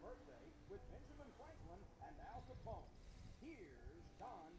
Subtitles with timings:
[0.00, 2.88] Birthday with Benjamin Franklin and Al Capone.
[3.40, 4.54] Here's Don.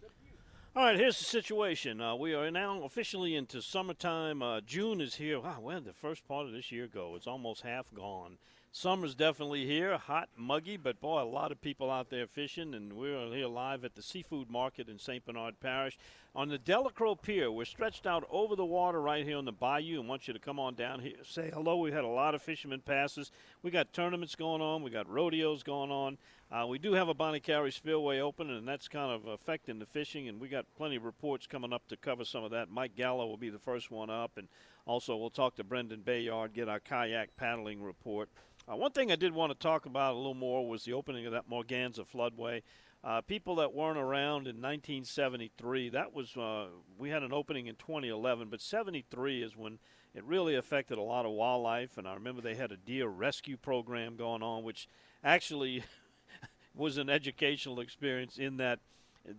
[0.76, 2.02] All right, here's the situation.
[2.02, 4.42] Uh, we are now officially into summertime.
[4.42, 5.40] Uh, June is here.
[5.40, 7.16] Wow, where did the first part of this year go?
[7.16, 8.38] It's almost half gone.
[8.72, 12.94] Summer's definitely here, hot, muggy, but boy, a lot of people out there fishing, and
[12.94, 15.26] we're here live at the seafood market in St.
[15.26, 15.98] Bernard Parish
[16.36, 17.52] on the Delacroix Pier.
[17.52, 20.40] We're stretched out over the water right here on the bayou and want you to
[20.40, 21.78] come on down here, say hello.
[21.78, 23.32] We've had a lot of fishermen passes.
[23.64, 26.18] We got tournaments going on, we got rodeos going on.
[26.52, 29.86] Uh, we do have a Bonnet Carré Spillway open, and that's kind of affecting the
[29.86, 32.72] fishing, and we got plenty of reports coming up to cover some of that.
[32.72, 34.48] Mike Gallo will be the first one up, and
[34.88, 38.30] also we'll talk to Brendan Bayard, get our kayak paddling report.
[38.68, 41.28] Uh, one thing I did want to talk about a little more was the opening
[41.28, 42.64] of that Morganza floodway.
[43.04, 46.68] Uh, people that weren't around in 1973, that was uh,
[46.98, 49.80] we had an opening in 2011, but 73 is when
[50.14, 51.98] it really affected a lot of wildlife.
[51.98, 54.88] And I remember they had a deer rescue program going on, which
[55.24, 55.84] actually
[56.76, 58.38] was an educational experience.
[58.38, 58.80] In that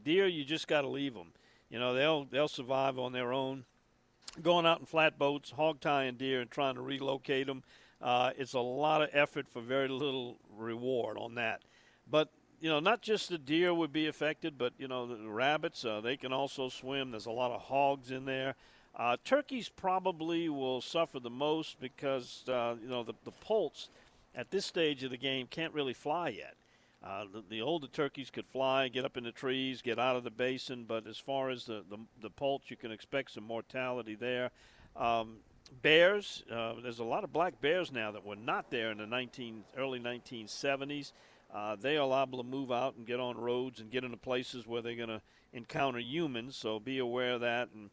[0.05, 1.33] deer, you just got to leave them.
[1.69, 3.65] You know, they'll they'll survive on their own.
[4.43, 7.63] Going out in flatboats, hog tying deer, and trying to relocate them
[8.01, 11.63] uh, it's a lot of effort for very little reward on that.
[12.11, 12.31] But
[12.61, 16.01] you know, not just the deer would be affected, but you know, the rabbits uh,
[16.01, 17.11] they can also swim.
[17.11, 18.55] There's a lot of hogs in there.
[18.97, 23.89] Uh, turkeys probably will suffer the most because uh, you know the, the poults
[24.35, 26.55] at this stage of the game can't really fly yet.
[27.03, 30.25] Uh, the, the, older turkeys could fly, get up in the trees, get out of
[30.25, 34.15] the basin, but as far as the, the, the poults, you can expect some mortality
[34.15, 34.51] there.
[34.97, 35.37] Um,
[35.83, 36.45] bears.
[36.53, 39.65] Uh, there's a lot of black bears now that were not there in the 19
[39.79, 41.13] early 1970s.
[41.55, 44.67] Uh, they are liable to move out and get on roads and get into places
[44.67, 45.21] where they're going to
[45.53, 46.57] encounter humans.
[46.57, 47.91] So be aware of that, and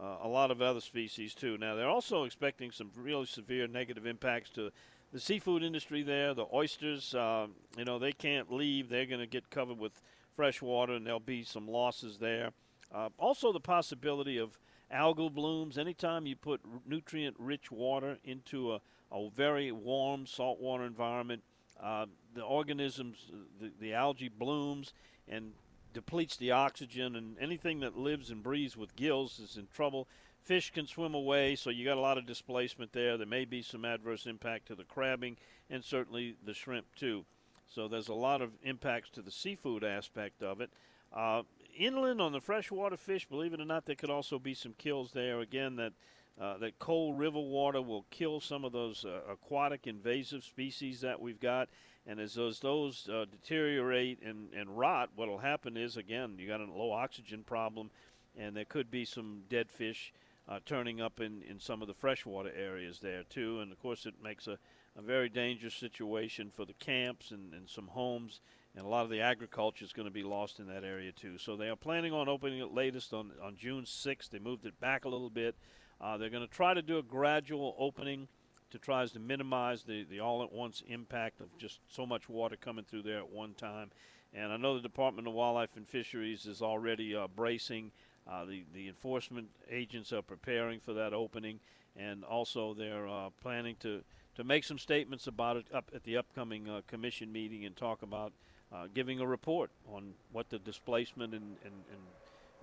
[0.00, 1.58] uh, a lot of other species too.
[1.58, 4.70] Now they're also expecting some really severe negative impacts to
[5.12, 6.34] the seafood industry there.
[6.34, 8.88] The oysters, uh, you know, they can't leave.
[8.88, 10.00] They're going to get covered with
[10.36, 12.50] fresh water, and there'll be some losses there.
[12.94, 14.58] Uh, also, the possibility of
[14.92, 15.78] algal blooms.
[15.78, 18.80] Anytime you put nutrient rich water into a,
[19.12, 21.42] a very warm saltwater environment,
[21.82, 23.30] uh, the organisms,
[23.60, 24.92] the, the algae blooms
[25.28, 25.52] and
[25.92, 30.06] depletes the oxygen, and anything that lives and breathes with gills is in trouble.
[30.42, 33.16] Fish can swim away, so you got a lot of displacement there.
[33.16, 35.36] There may be some adverse impact to the crabbing
[35.68, 37.24] and certainly the shrimp too.
[37.72, 40.70] So there's a lot of impacts to the seafood aspect of it.
[41.12, 41.42] Uh,
[41.76, 45.12] inland on the freshwater fish, believe it or not, there could also be some kills
[45.12, 45.40] there.
[45.40, 45.92] Again, that
[46.40, 51.20] uh, that cold river water will kill some of those uh, aquatic invasive species that
[51.20, 51.68] we've got.
[52.06, 56.48] And as those, those uh, deteriorate and, and rot, what will happen is, again, you
[56.48, 57.90] got a low oxygen problem,
[58.38, 60.14] and there could be some dead fish
[60.48, 63.60] uh, turning up in, in some of the freshwater areas there, too.
[63.60, 64.56] And, of course, it makes a,
[64.96, 68.40] a very dangerous situation for the camps and, and some homes
[68.76, 71.38] and a lot of the agriculture is going to be lost in that area too.
[71.38, 74.30] So they are planning on opening it latest on, on June 6th.
[74.30, 75.56] They moved it back a little bit.
[76.00, 78.28] Uh, they're going to try to do a gradual opening
[78.70, 83.02] to try to minimize the, the all-at-once impact of just so much water coming through
[83.02, 83.90] there at one time.
[84.32, 87.90] And I know the Department of Wildlife and Fisheries is already uh, bracing.
[88.30, 91.58] Uh, the, the enforcement agents are preparing for that opening,
[91.96, 94.02] and also they're uh, planning to,
[94.36, 98.02] to make some statements about it up at the upcoming uh, commission meeting and talk
[98.02, 98.32] about–
[98.72, 102.00] uh, giving a report on what the displacement and, and, and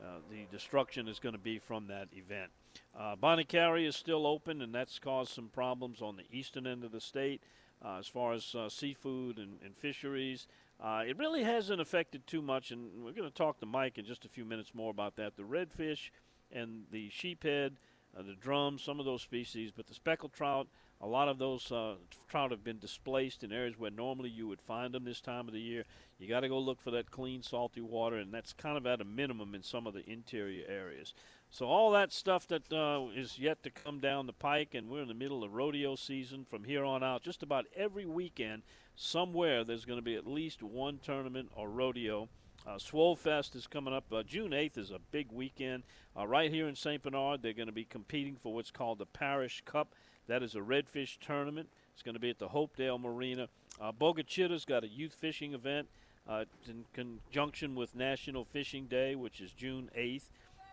[0.01, 2.51] uh, the destruction is going to be from that event.
[2.97, 6.83] Uh, Bonnet Carré is still open, and that's caused some problems on the eastern end
[6.83, 7.42] of the state
[7.83, 10.47] uh, as far as uh, seafood and, and fisheries.
[10.83, 14.06] Uh, it really hasn't affected too much, and we're going to talk to Mike in
[14.06, 15.35] just a few minutes more about that.
[15.35, 16.11] The redfish
[16.51, 17.71] and the sheephead,
[18.16, 20.68] the drum, some of those species, but the speckled trout
[20.99, 21.95] a lot of those uh,
[22.27, 25.54] trout have been displaced in areas where normally you would find them this time of
[25.54, 25.85] the year.
[26.18, 29.01] You got to go look for that clean, salty water, and that's kind of at
[29.01, 31.13] a minimum in some of the interior areas.
[31.49, 35.04] So all that stuff that uh, is yet to come down the pike, and we're
[35.04, 37.21] in the middle of rodeo season from here on out.
[37.21, 38.63] Just about every weekend,
[38.95, 42.27] somewhere there's going to be at least one tournament or rodeo.
[42.68, 44.04] Uh, Swole Fest is coming up.
[44.12, 45.83] Uh, June 8th is a big weekend.
[46.18, 47.02] Uh, right here in St.
[47.02, 49.94] Bernard, they're going to be competing for what's called the Parish Cup.
[50.28, 51.69] That is a redfish tournament.
[51.94, 53.47] It's going to be at the Hopedale Marina.
[53.80, 55.88] Uh, Bogue Chitto's got a youth fishing event
[56.28, 60.24] uh, in conjunction with National Fishing Day, which is June 8th.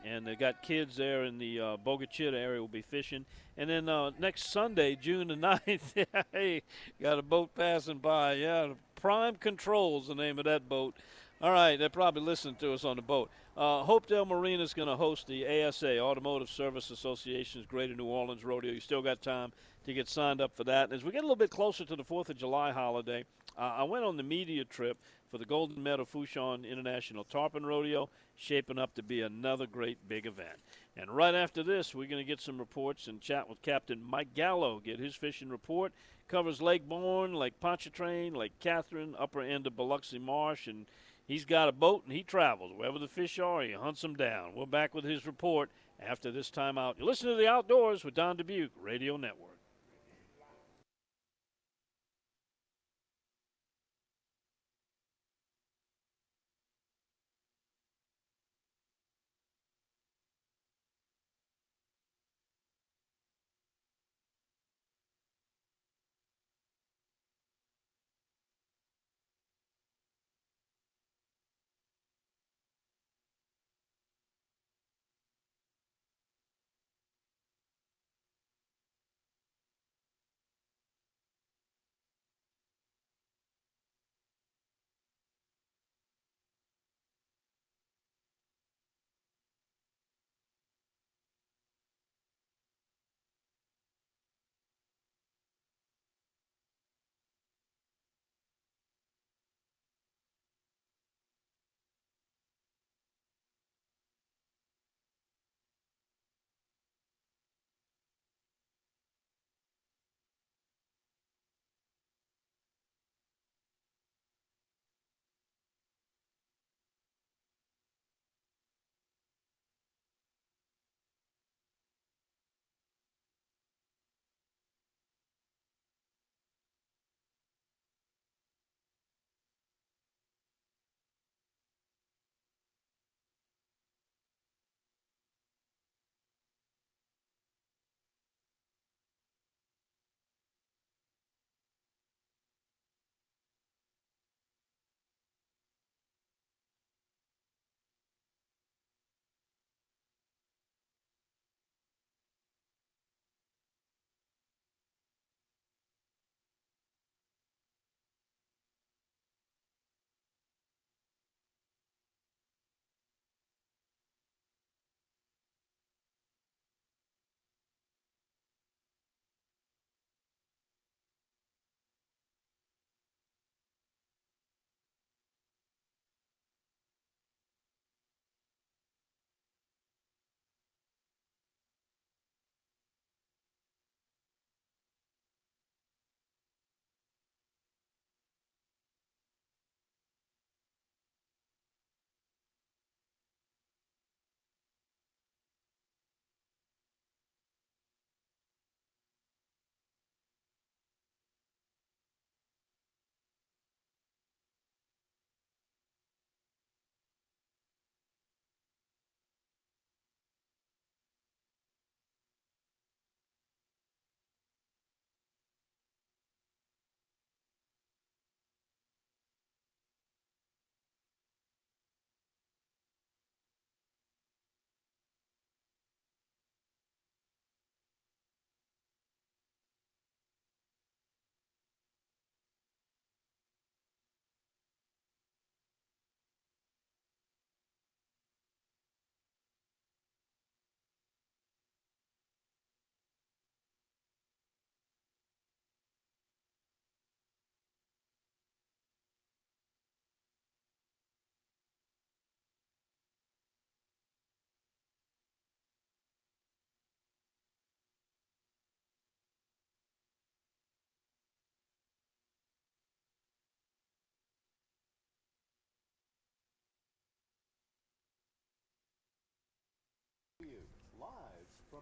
[0.05, 3.25] And they got kids there in the uh, Bogue area will be fishing.
[3.57, 6.63] And then uh, next Sunday, June the 9th, hey,
[7.01, 8.33] got a boat passing by.
[8.35, 10.97] Yeah, Prime Control's the name of that boat.
[11.45, 13.31] All right, they're probably listening to us on the boat.
[13.55, 18.47] Uh, Hopedale Marina is going to host the ASA, Automotive Service Association's Greater New Orleans
[18.47, 18.73] Rodeo.
[18.73, 19.53] You still got time
[19.85, 20.85] to get signed up for that.
[20.85, 23.27] And as we get a little bit closer to the 4th of July holiday,
[23.59, 24.97] uh, I went on the media trip
[25.31, 30.25] for the Golden Meadow Fourchon International Tarpon Rodeo, shaping up to be another great big
[30.25, 30.57] event.
[30.97, 34.33] And right after this, we're going to get some reports and chat with Captain Mike
[34.33, 35.93] Gallo, get his fishing report.
[36.27, 40.87] Covers Lake Borgne, Lake Pontchartrain, Lake Catherine, upper end of Biloxi Marsh, and
[41.27, 42.73] he's got a boat and he travels.
[42.75, 44.55] Wherever the fish are, he hunts them down.
[44.55, 46.99] We're back with his report after this time out.
[46.99, 49.54] You listen to The Outdoors with Don Dubuc, Radio Network.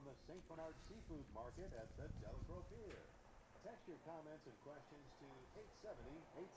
[0.03, 0.43] From the St.
[0.51, 2.99] Bernard Seafood Market at the Delacroix Pier.
[3.63, 5.31] Text your comments and questions to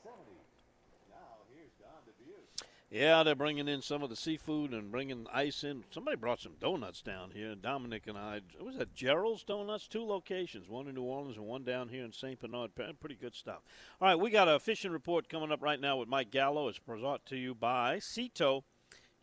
[0.02, 0.34] 870-870.
[1.14, 2.02] Now, here's Don.
[2.90, 5.84] Yeah, they're bringing in some of the seafood and bringing ice in.
[5.92, 7.54] Somebody brought some donuts down here.
[7.54, 9.88] Dominic and I, was that Gerald's Donuts?
[9.88, 12.40] Two locations, one in New Orleans and one down here in St.
[12.40, 12.72] Bernard.
[12.74, 13.62] Pretty good stuff.
[14.02, 16.68] All right, we got a fishing report coming up right now with Mike Gallo.
[16.68, 18.64] It's brought to you by CTOW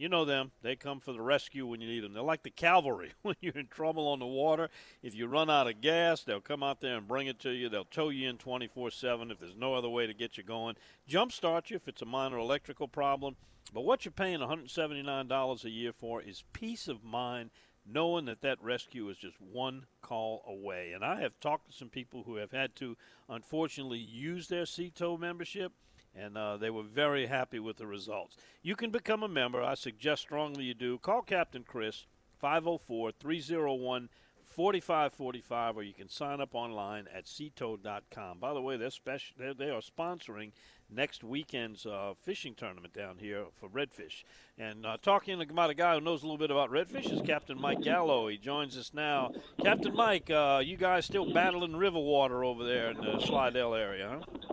[0.03, 0.51] You know them.
[0.63, 2.13] They come for the rescue when you need them.
[2.13, 4.69] They're like the cavalry when you're in trouble on the water.
[5.01, 7.69] If you run out of gas, they'll come out there and bring it to you.
[7.69, 10.75] They'll tow you in 24 7 if there's no other way to get you going.
[11.09, 13.37] Jumpstart you if it's a minor electrical problem.
[13.73, 17.51] But what you're paying $179 a year for is peace of mind
[17.87, 20.95] knowing that that rescue is just one call away.
[20.95, 22.97] And I have talked to some people who have had to,
[23.29, 25.71] unfortunately, use their CTOW membership,
[26.15, 28.37] and uh, they were very happy with the results.
[28.63, 29.63] You can become a member.
[29.63, 30.99] I suggest strongly you do.
[30.99, 32.07] Call Captain Chris,
[32.39, 34.09] 504 301
[34.45, 38.39] 4545, or you can sign up online at ctow.com.
[38.39, 38.91] By the way, they're
[39.39, 40.53] they're, they are sponsoring
[40.95, 44.25] next weekend's uh, fishing tournament down here for redfish.
[44.59, 47.59] And uh, talking about a guy who knows a little bit about redfish is Captain
[47.59, 48.29] Mike Gallo.
[48.29, 49.33] He joins us now.
[49.63, 54.21] Captain Mike, uh, you guys still battling river water over there in the Slidell area,
[54.21, 54.52] huh?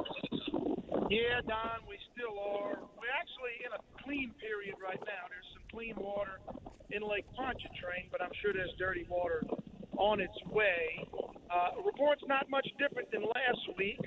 [1.10, 2.78] Yeah, Don, we still are.
[2.94, 5.26] We're actually in a clean period right now.
[5.26, 6.38] There's some clean water
[6.94, 9.42] in Lake Pontchartrain, but I'm sure there's dirty water
[9.98, 11.02] on its way.
[11.50, 13.98] Uh, report's not much different than last week.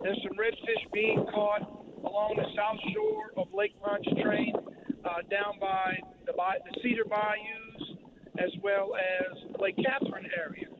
[0.00, 1.60] There's some redfish being caught
[2.00, 4.56] along the south shore of Lake Pontchartrain,
[5.04, 8.00] uh, down by the, the Cedar Bayous,
[8.40, 10.72] as well as Lake Catherine area.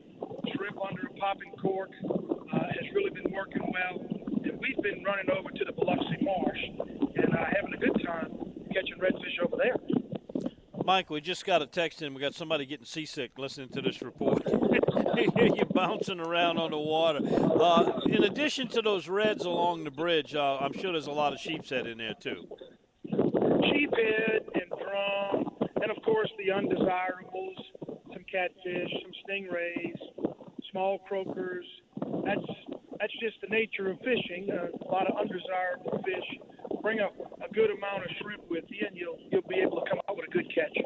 [0.56, 4.15] Shrimp under a popping cork uh, has really been working well,
[4.60, 6.58] we've been running over to the Biloxi Marsh
[7.16, 8.30] and uh, having a good time
[8.72, 9.76] catching redfish over there.
[10.84, 12.14] Mike, we just got a text in.
[12.14, 14.42] We got somebody getting seasick listening to this report.
[15.16, 17.20] You're bouncing around on the water.
[17.25, 21.32] Uh, in addition to those reds along the bridge, uh, I'm sure there's a lot
[21.32, 22.46] of sheepshead in there too.
[23.10, 25.46] Sheephead and drum,
[25.82, 29.96] and of course the undesirables, some catfish, some stingrays,
[30.70, 31.66] small croakers.
[32.25, 34.49] That's that's just the nature of fishing.
[34.50, 36.41] Uh, a lot of undesirable fish.
[36.83, 37.09] Bring a,
[37.45, 40.17] a good amount of shrimp with you, and you'll you'll be able to come out
[40.17, 40.76] with a good catch.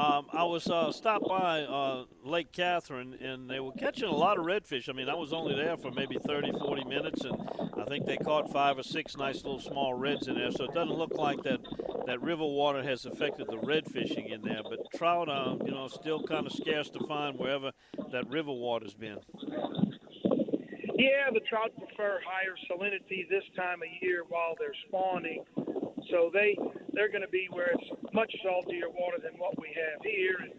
[0.00, 4.38] Um, I was uh, stopped by uh, Lake Catherine, and they were catching a lot
[4.38, 4.88] of redfish.
[4.88, 7.36] I mean, I was only there for maybe 30, 40 minutes, and
[7.76, 10.52] I think they caught five or six nice little small reds in there.
[10.52, 11.60] So it doesn't look like that
[12.06, 14.62] that river water has affected the red fishing in there.
[14.62, 17.72] But trout, uh, you know, still kind of scarce to find wherever
[18.10, 19.18] that river water's been.
[21.00, 25.44] Yeah, the trout prefer higher salinity this time of year while they're spawning.
[26.12, 26.58] So they
[26.92, 30.36] they're going to be where it's much saltier water than what we have here.
[30.44, 30.52] And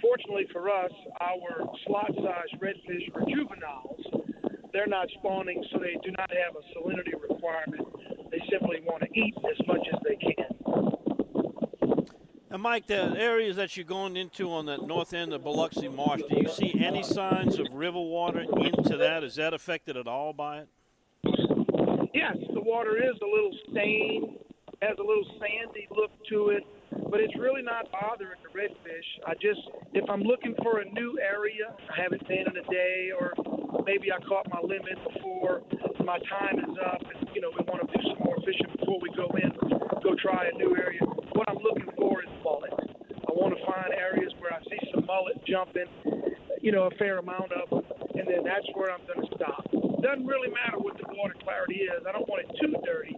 [0.00, 4.00] fortunately for us, our slot-sized redfish are juveniles.
[4.72, 7.84] They're not spawning, so they do not have a salinity requirement.
[8.30, 10.61] They simply want to eat as much as they can.
[12.52, 16.20] And Mike, the areas that you're going into on that north end of Biloxi Marsh,
[16.28, 19.24] do you see any signs of river water into that?
[19.24, 20.68] Is that affected at all by it?
[22.12, 24.38] Yes, the water is a little stained
[24.82, 26.66] has a little sandy look to it,
[27.08, 29.06] but it's really not bothering the redfish.
[29.26, 29.60] I just,
[29.94, 33.32] if I'm looking for a new area, I haven't been in a day, or
[33.86, 35.62] maybe I caught my limit before
[36.04, 38.98] my time is up, and you know we want to do some more fishing before
[39.00, 39.50] we go in,
[40.02, 41.00] go try a new area.
[41.32, 42.74] What I'm looking for is mullet.
[42.74, 45.86] I want to find areas where I see some mullet jumping,
[46.60, 47.82] you know, a fair amount of them,
[48.18, 49.64] and then that's where I'm going to stop.
[50.02, 52.02] Doesn't really matter what the water clarity is.
[52.02, 53.16] I don't want it too dirty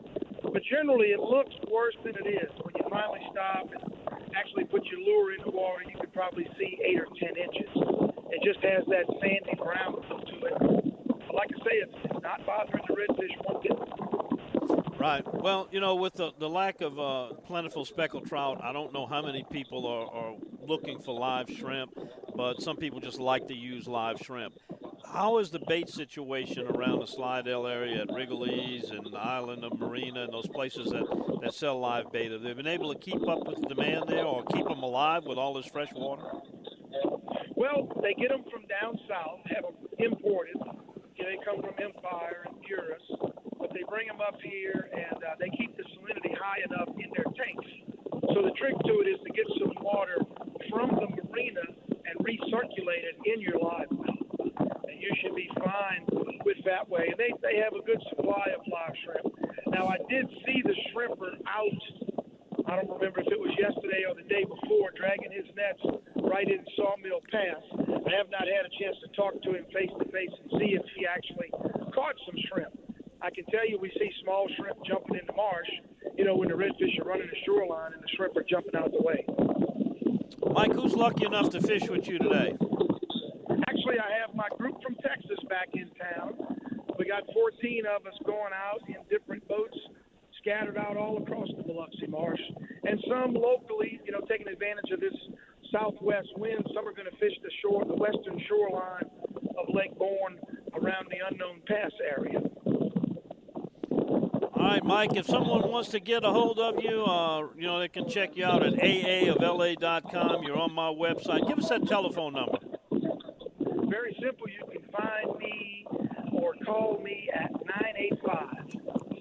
[0.55, 2.49] but generally, it looks worse than it is.
[2.63, 3.83] When you finally stop and
[4.39, 8.04] actually put your lure in the water, you could probably see eight or ten inches.
[8.35, 10.55] It just has that sandy brown look to it.
[11.07, 14.99] But like I say, it's, it's not bothering the redfish one bit.
[14.99, 15.25] Right.
[15.35, 19.07] Well, you know, with the, the lack of uh, plentiful speckled trout, I don't know
[19.07, 20.35] how many people are, are
[20.67, 21.97] looking for live shrimp,
[22.35, 24.55] but some people just like to use live shrimp
[25.15, 29.79] how is the bait situation around the Slidell area at Rigolets and the island of
[29.79, 31.05] Marina and those places that,
[31.41, 32.33] that sell live bait?
[32.33, 35.25] Have they been able to keep up with the demand there or keep them alive
[35.25, 36.25] with all this fresh water?
[38.05, 40.61] They get them from down south, have them imported.
[41.17, 43.01] They come from Empire and Buras,
[43.57, 47.09] but they bring them up here and uh, they keep the salinity high enough in
[47.17, 47.65] their tanks.
[48.37, 50.21] So the trick to it is to get some water
[50.69, 54.21] from the marina and recirculate it in your live well
[54.85, 56.05] and you should be fine
[56.45, 57.09] with that way.
[57.09, 59.33] And they, they have a good supply of live shrimp.
[59.73, 61.83] Now, I did see the shrimper out.
[62.69, 65.81] I don't remember if it was yesterday or the day before, dragging his nets
[66.25, 67.63] right in Sawmill Pass.
[68.07, 70.75] I have not had a chance to talk to him face to face and see
[70.75, 71.51] if he actually
[71.93, 72.73] caught some shrimp.
[73.23, 75.71] I can tell you we see small shrimp jumping in the marsh,
[76.17, 78.87] you know, when the redfish are running the shoreline and the shrimp are jumping out
[78.87, 79.25] of the way.
[80.53, 82.57] Mike, who's lucky enough to fish with you today?
[83.69, 86.35] Actually, I have my group from Texas back in town.
[86.99, 89.77] We got 14 of us going out in different boats,
[90.41, 92.41] scattered out all across the Biloxi Marsh,
[92.85, 95.15] and some locally, you know, taking advantage of this
[95.75, 96.65] southwest wind.
[96.75, 99.05] Some are going to fish the shore, the western shoreline
[99.59, 100.39] of Lake Borgne
[100.75, 102.41] around the Unknown Pass area.
[104.57, 107.81] All right, Mike, if someone wants to get a hold of you, uh, you know,
[107.81, 110.43] they can check you out at aaofla.com.
[110.45, 111.47] You're on my website.
[111.49, 112.59] Give us that telephone number.
[113.87, 114.47] Very simple.
[114.49, 115.87] You can find me
[116.33, 118.71] or call me at 985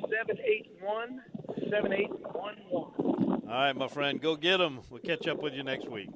[0.09, 1.21] 781
[1.69, 3.43] 7811.
[3.53, 4.79] All right, my friend, go get them.
[4.89, 6.09] We'll catch up with you next week.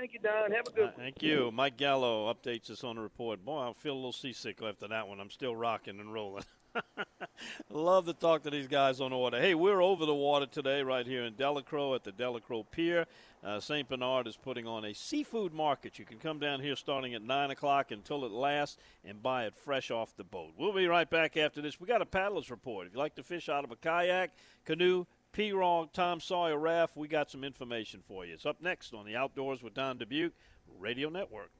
[0.00, 0.50] Thank you, Don.
[0.52, 1.50] Have a good Uh, thank you.
[1.52, 3.44] Mike Gallo updates us on the report.
[3.44, 5.20] Boy, I feel a little seasick after that one.
[5.20, 6.44] I'm still rocking and rolling.
[7.68, 9.38] Love to talk to these guys on the water.
[9.38, 13.06] Hey, we're over the water today, right here in Delacroix at the Delacroix Pier.
[13.44, 13.86] Uh, St.
[13.90, 15.98] Bernard is putting on a seafood market.
[15.98, 19.54] You can come down here starting at 9 o'clock until it lasts and buy it
[19.54, 20.52] fresh off the boat.
[20.56, 21.78] We'll be right back after this.
[21.78, 22.86] We got a paddler's report.
[22.86, 24.30] If you like to fish out of a kayak,
[24.64, 28.34] canoe, pirogue, Tom Sawyer Raff, we got some information for you.
[28.34, 30.32] It's up next on the Outdoors with Don Dubuc
[30.78, 31.50] Radio Network.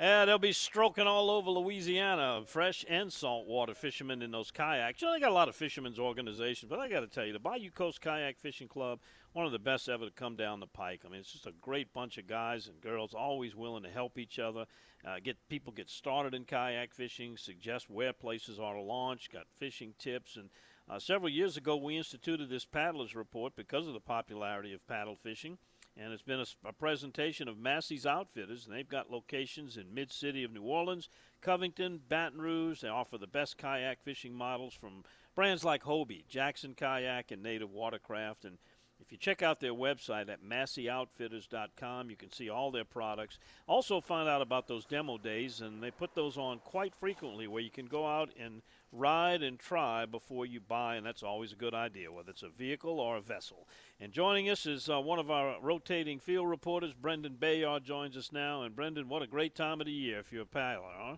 [0.00, 5.02] Yeah, they'll be stroking all over Louisiana, fresh and saltwater fishermen in those kayaks.
[5.02, 7.34] You know, they got a lot of fishermen's organizations, but I got to tell you,
[7.34, 9.00] the Bayou Coast Kayak Fishing Club,
[9.34, 11.02] one of the best ever to come down the pike.
[11.04, 14.16] I mean, it's just a great bunch of guys and girls, always willing to help
[14.16, 14.64] each other,
[15.06, 19.48] uh, get people get started in kayak fishing, suggest where places are to launch, got
[19.54, 20.48] fishing tips, and
[20.88, 25.14] uh, several years ago we instituted this paddlers report because of the popularity of paddle
[25.14, 25.58] fishing
[25.96, 30.44] and it's been a, a, presentation of Massey's Outfitters, and they've got locations in mid-city
[30.44, 31.08] of New Orleans,
[31.40, 32.80] Covington, Baton Rouge.
[32.80, 37.70] They offer the best kayak fishing models from brands like Hobie, Jackson Kayak, and Native
[37.70, 38.44] Watercraft.
[38.44, 38.58] And
[39.00, 43.38] if you check out their website at MasseyOutfitters.com, you can see all their products.
[43.66, 47.62] Also, find out about those demo days, and they put those on quite frequently where
[47.62, 51.56] you can go out and ride and try before you buy, and that's always a
[51.56, 53.68] good idea, whether it's a vehicle or a vessel.
[54.00, 58.32] And joining us is uh, one of our rotating field reporters, Brendan Bayard, joins us
[58.32, 58.62] now.
[58.62, 61.16] And Brendan, what a great time of the year if you're a paddler, huh?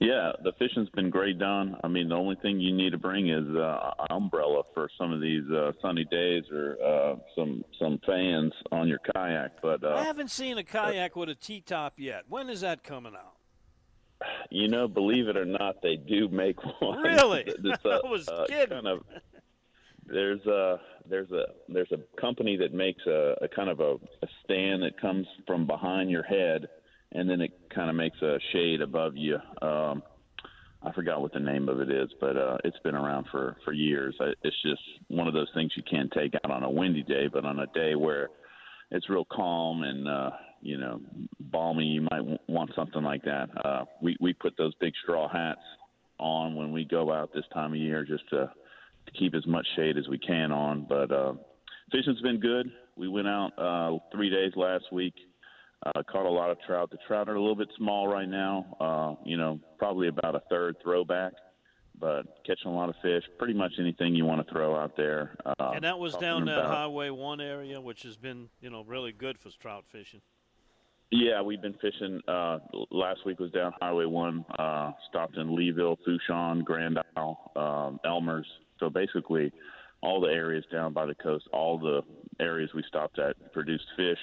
[0.00, 1.76] Yeah, the fishing's been great, Don.
[1.84, 5.12] I mean, the only thing you need to bring is uh, an umbrella for some
[5.12, 9.62] of these uh, sunny days or uh, some some fans on your kayak.
[9.62, 12.24] But uh, I haven't seen a kayak with a T top yet.
[12.28, 13.36] When is that coming out?
[14.50, 17.02] You know, believe it or not, they do make one.
[17.02, 17.44] Really?
[17.64, 18.68] It's I was uh, kidding.
[18.68, 19.04] Kind of,
[20.06, 24.28] there's a there's a there's a company that makes a, a kind of a, a
[24.44, 26.68] stand that comes from behind your head,
[27.12, 29.38] and then it kind of makes a shade above you.
[29.62, 30.02] Um,
[30.82, 33.72] I forgot what the name of it is, but uh, it's been around for for
[33.72, 34.14] years.
[34.20, 37.28] I, it's just one of those things you can't take out on a windy day,
[37.32, 38.28] but on a day where
[38.94, 40.30] it's real calm and uh,
[40.62, 41.00] you know
[41.40, 43.48] balmy, you might w- want something like that.
[43.64, 45.60] Uh, we we put those big straw hats
[46.18, 48.50] on when we go out this time of year just to,
[49.06, 50.86] to keep as much shade as we can on.
[50.88, 51.34] But uh,
[51.90, 52.70] fishing's been good.
[52.96, 55.14] We went out uh, three days last week.
[55.84, 56.90] Uh, caught a lot of trout.
[56.90, 58.76] The trout are a little bit small right now.
[58.80, 61.32] Uh, you know, probably about a third throwback,
[61.98, 63.22] but catching a lot of fish.
[63.38, 65.36] Pretty much anything you want to throw out there.
[65.44, 69.12] Uh, and that was down that Highway 1 area, which has been, you know, really
[69.12, 70.20] good for trout fishing.
[71.10, 72.20] Yeah, we've been fishing.
[72.26, 72.58] Uh,
[72.90, 74.44] last week was down Highway One.
[74.58, 78.46] Uh, stopped in Leeville, Fourchon, Grand Isle, um, Elmers.
[78.80, 79.52] So basically,
[80.02, 82.02] all the areas down by the coast, all the
[82.40, 84.18] areas we stopped at produced fish.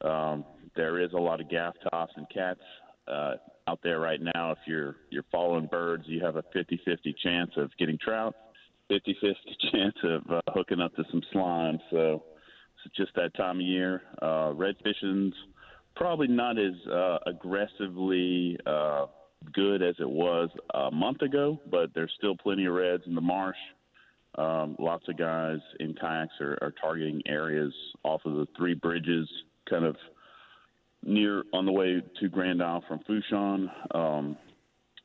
[0.00, 2.60] Um, there is a lot of gaff tops and cats
[3.08, 3.34] uh,
[3.68, 4.52] out there right now.
[4.52, 8.34] If you're you're following birds, you have a 50-50 chance of getting trout,
[8.90, 9.34] 50-50
[9.72, 11.78] chance of uh, hooking up to some slime.
[11.90, 12.22] So
[12.84, 14.02] it's just that time of year.
[14.22, 15.34] Uh, red fishing's
[15.94, 19.06] probably not as uh, aggressively uh,
[19.52, 23.20] good as it was a month ago, but there's still plenty of reds in the
[23.20, 23.56] marsh.
[24.36, 27.72] Um, lots of guys in kayaks are, are targeting areas
[28.04, 29.28] off of the three bridges,
[29.68, 29.96] kind of
[31.06, 34.36] near on the way to Grand Isle from Fourchon, um,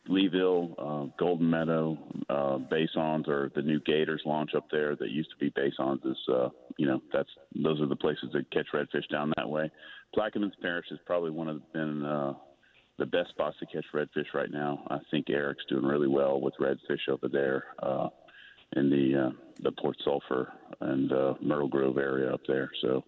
[0.09, 1.97] Leeville, uh, Golden Meadow,
[2.29, 6.01] uh, Basons, or the new Gators launch up there that used to be Basons.
[6.03, 9.71] Is uh, you know that's those are the places that catch redfish down that way.
[10.17, 12.33] Plaquemines Parish is probably one of been uh,
[12.97, 14.83] the best spots to catch redfish right now.
[14.89, 18.09] I think Eric's doing really well with redfish over there uh,
[18.75, 22.71] in the uh, the Port Sulphur and uh, Myrtle Grove area up there.
[22.81, 23.03] So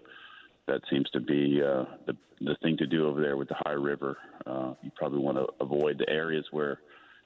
[0.67, 3.71] that seems to be uh, the the thing to do over there with the high
[3.71, 4.17] river.
[4.45, 6.79] Uh, you probably want to avoid the areas where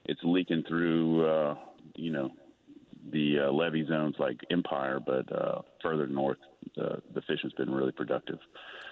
[0.04, 1.54] it's leaking through, uh,
[1.96, 2.30] you know,
[3.10, 6.38] the uh, levee zones like Empire, but uh, further north,
[6.76, 8.38] the the fishing's been really productive.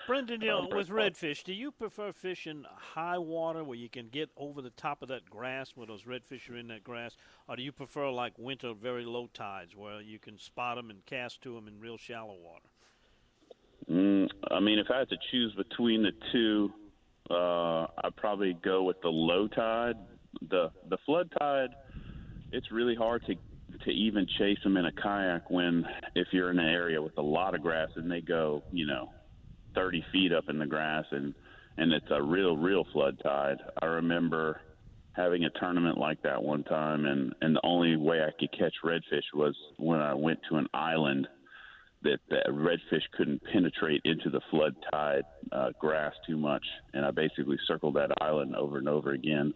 [0.06, 4.08] Brendan, you Uh, know, with redfish, do you prefer fishing high water where you can
[4.08, 7.16] get over the top of that grass where those redfish are in that grass,
[7.48, 11.04] or do you prefer like winter, very low tides where you can spot them and
[11.06, 12.68] cast to them in real shallow water?
[13.90, 16.70] Mm, I mean, if I had to choose between the two,
[17.30, 19.96] uh, I'd probably go with the low tide.
[20.48, 21.70] the The flood tide,
[22.52, 23.34] it's really hard to
[23.84, 27.22] to even chase them in a kayak when if you're in an area with a
[27.22, 29.08] lot of grass and they go, you know,
[29.74, 31.34] 30 feet up in the grass and
[31.76, 33.58] and it's a real real flood tide.
[33.82, 34.60] I remember
[35.12, 38.74] having a tournament like that one time and and the only way I could catch
[38.84, 41.26] redfish was when I went to an island
[42.06, 46.64] that the redfish couldn't penetrate into the flood tide uh, grass too much,
[46.94, 49.52] and I basically circled that island over and over again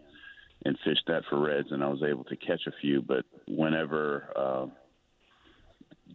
[0.65, 3.01] and fished that for reds, and I was able to catch a few.
[3.01, 4.65] But whenever uh,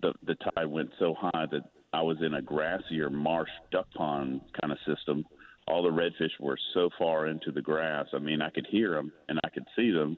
[0.02, 4.42] the the tide went so high that I was in a grassier marsh duck pond
[4.60, 5.24] kind of system,
[5.66, 8.06] all the redfish were so far into the grass.
[8.14, 10.16] I mean, I could hear them and I could see them,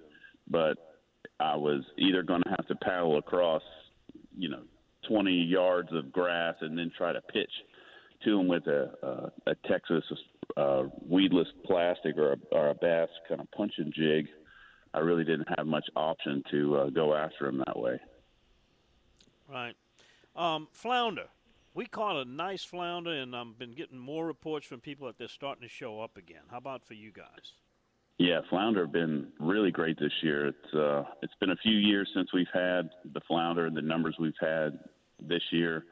[0.50, 0.76] but
[1.38, 3.62] I was either going to have to paddle across,
[4.37, 4.62] you know,
[5.09, 7.51] 20 yards of grass and then try to pitch
[8.25, 8.90] to them with a,
[9.47, 10.05] a, a Texas
[10.57, 14.27] a weedless plastic or a, or a bass kind of punching jig,
[14.94, 18.01] I really didn't have much option to uh, go after them that way.
[19.49, 19.75] Right.
[20.35, 21.27] Um, flounder.
[21.75, 25.29] We caught a nice flounder, and I've been getting more reports from people that they're
[25.29, 26.42] starting to show up again.
[26.51, 27.53] How about for you guys?
[28.18, 30.49] Yeah, flounder have been really great this year.
[30.49, 34.16] It's uh, it's been a few years since we've had the flounder and the numbers
[34.18, 34.77] we've had
[35.20, 35.85] this year.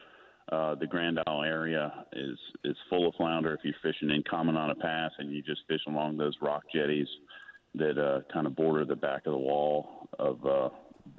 [0.52, 3.54] Uh, the Grand Isle area is is full of flounder.
[3.54, 7.08] If you're fishing in Caminada Pass and you just fish along those rock jetties
[7.74, 10.68] that uh, kind of border the back of the wall of uh,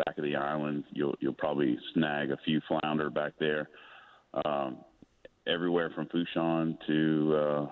[0.06, 3.70] back of the island, you'll you'll probably snag a few flounder back there.
[4.46, 4.78] Um,
[5.46, 7.68] everywhere from Fourchon to uh,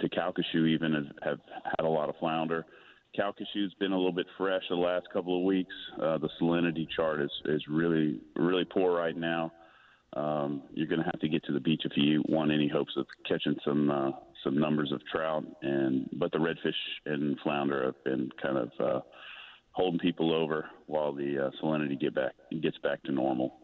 [0.00, 2.64] to Calcasieu even have, have had a lot of flounder.
[3.16, 5.74] Calcasieu's been a little bit fresh the last couple of weeks.
[6.00, 9.52] Uh, the salinity chart is is really really poor right now.
[10.14, 12.92] Um, you're going to have to get to the beach if you want any hopes
[12.96, 14.10] of catching some uh,
[14.44, 15.44] some numbers of trout.
[15.62, 16.72] And but the redfish
[17.06, 19.00] and flounder have been kind of uh,
[19.72, 23.54] holding people over while the uh, salinity get back gets back to normal.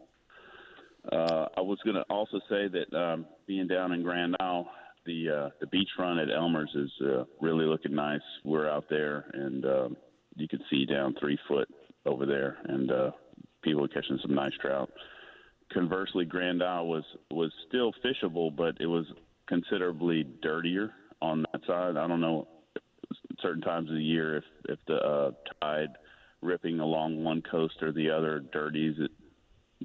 [1.11, 4.67] Uh, I was going to also say that um, being down in Grand Isle,
[5.05, 8.21] the uh, the beachfront at Elmer's is uh, really looking nice.
[8.43, 9.97] We're out there, and um,
[10.35, 11.67] you can see down three foot
[12.05, 13.11] over there, and uh,
[13.61, 14.89] people are catching some nice trout.
[15.73, 19.05] Conversely, Grand Isle was was still fishable, but it was
[19.47, 20.91] considerably dirtier
[21.21, 21.97] on that side.
[21.97, 22.47] I don't know
[23.41, 25.89] certain times of the year if if the uh, tide
[26.41, 29.11] ripping along one coast or the other dirties it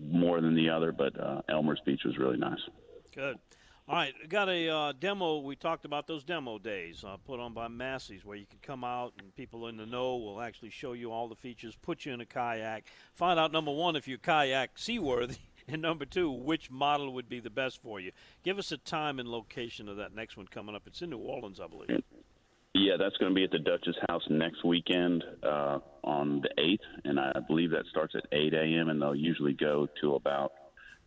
[0.00, 2.60] more than the other, but uh, Elmer's Beach was really nice.
[3.14, 3.38] Good.
[3.90, 5.40] All right, got a uh, demo.
[5.40, 8.84] We talked about those demo days uh, put on by Massey's, where you can come
[8.84, 12.12] out and people in the know will actually show you all the features, put you
[12.12, 16.70] in a kayak, find out number one if your kayak seaworthy, and number two which
[16.70, 18.12] model would be the best for you.
[18.44, 20.82] Give us a time and location of that next one coming up.
[20.86, 22.00] It's in New Orleans, I believe.
[22.74, 27.06] Yeah, that's going to be at the Duchess House next weekend uh, on the 8th,
[27.06, 28.88] and I believe that starts at 8 a.m.
[28.88, 30.52] and they'll usually go to about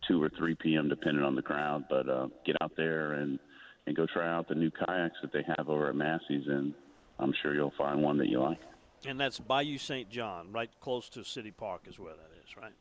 [0.08, 0.88] 2 or 3 p.m.
[0.88, 1.84] depending on the crowd.
[1.88, 3.38] But uh, get out there and
[3.86, 6.72] and go try out the new kayaks that they have over at Massey's, and
[7.18, 8.58] I'm sure you'll find one that you like.
[9.06, 10.08] And that's Bayou St.
[10.08, 12.72] John, right close to City Park, is where that is, right?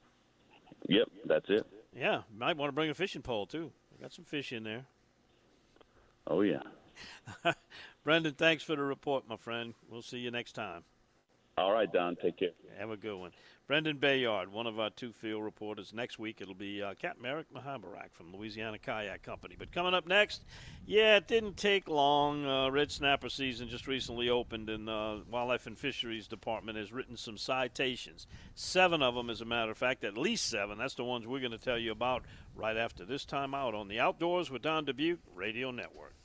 [0.88, 1.66] Yep, that's it.
[1.96, 3.72] Yeah, might want to bring a fishing pole too.
[4.02, 4.86] got some fish in there.
[6.28, 6.62] Oh yeah.
[8.04, 9.74] Brendan, thanks for the report, my friend.
[9.90, 10.84] We'll see you next time.
[11.58, 12.16] All right, Don.
[12.16, 12.50] Take care.
[12.80, 13.32] Have a good one.
[13.66, 15.94] Brendan Bayard, one of our two field reporters.
[15.94, 19.56] Next week it'll be uh, Captain Eric Mahabarak from Louisiana Kayak Company.
[19.58, 20.44] But coming up next,
[20.86, 22.46] yeah, it didn't take long.
[22.46, 27.16] Uh, red snapper season just recently opened, and uh, Wildlife and Fisheries Department has written
[27.16, 28.28] some citations.
[28.54, 30.78] Seven of them, as a matter of fact, at least seven.
[30.78, 33.88] That's the ones we're going to tell you about right after this time out on
[33.88, 36.16] the Outdoors with Don Dubuc Radio Network.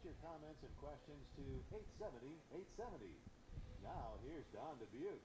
[0.00, 1.42] Text your comments and questions to
[2.00, 3.06] 870 870.
[3.82, 5.20] Now, here's Don Dubuc.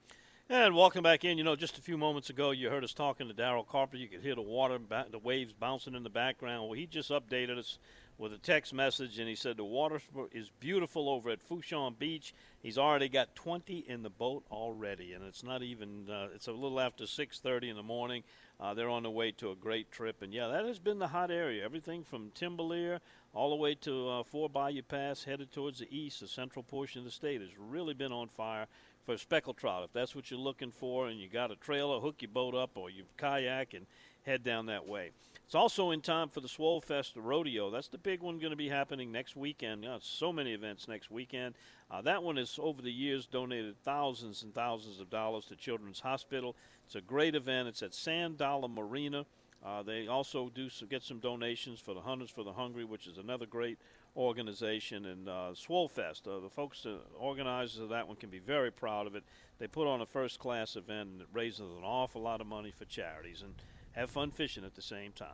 [0.50, 1.38] And welcome back in.
[1.38, 4.02] You know, just a few moments ago, you heard us talking to Daryl Carpenter.
[4.02, 4.78] You could hear the water,
[5.10, 6.64] the waves bouncing in the background.
[6.64, 7.78] Well, he just updated us
[8.18, 10.00] with a text message, and he said the water
[10.32, 12.34] is beautiful over at Fourchon Beach.
[12.62, 16.08] He's already got 20 in the boat already, and it's not even.
[16.10, 18.22] Uh, it's a little after 6:30 in the morning.
[18.58, 21.08] Uh, they're on the way to a great trip, and yeah, that has been the
[21.08, 21.64] hot area.
[21.64, 23.00] Everything from Timbalier
[23.34, 26.20] all the way to uh, Four Bayou Pass, headed towards the east.
[26.20, 28.66] The central portion of the state has really been on fire
[29.04, 29.84] for speckled trout.
[29.84, 32.70] If that's what you're looking for, and you got a trailer, hook your boat up,
[32.76, 33.86] or you kayak and
[34.24, 35.10] head down that way.
[35.46, 37.70] It's also in time for the Swole Fest rodeo.
[37.70, 39.86] That's the big one going to be happening next weekend.
[40.00, 41.54] So many events next weekend.
[41.88, 46.00] Uh, that one has, over the years, donated thousands and thousands of dollars to Children's
[46.00, 46.56] Hospital.
[46.84, 47.68] It's a great event.
[47.68, 49.24] It's at Sand Dollar Marina.
[49.64, 53.16] Uh, they also do get some donations for the Hunters for the Hungry, which is
[53.16, 53.78] another great
[54.16, 55.06] organization.
[55.06, 58.72] And uh, Swole Fest, uh, the folks, the organizers of that one, can be very
[58.72, 59.22] proud of it.
[59.60, 62.72] They put on a first class event and it raises an awful lot of money
[62.76, 63.42] for charities.
[63.42, 63.54] And
[63.96, 65.28] have fun fishing at the same time.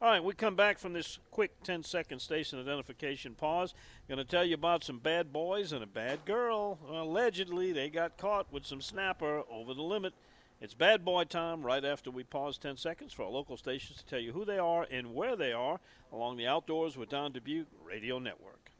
[0.00, 3.74] All right, we come back from this quick 10 second station identification pause.
[4.08, 6.78] Going to tell you about some bad boys and a bad girl.
[6.88, 10.14] Allegedly, they got caught with some snapper over the limit.
[10.60, 14.06] It's bad boy time right after we pause 10 seconds for our local stations to
[14.06, 15.80] tell you who they are and where they are
[16.12, 18.70] along the Outdoors with Don Dubuc Radio Network.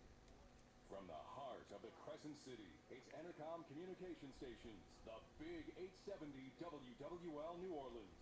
[0.88, 5.66] From the heart of the Crescent City, it's Entercom Communication Stations, the big
[6.08, 6.32] 870
[6.62, 8.13] WWL New Orleans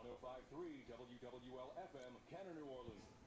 [0.00, 3.20] 1053 WWL FM, Kenner, New Orleans.